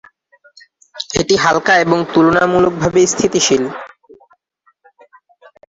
এটি 1.19 1.35
হালকা 1.37 1.73
এবং 1.83 1.97
তুলনামূলকভাবে 2.13 3.01
স্থিতিশীল। 3.07 3.63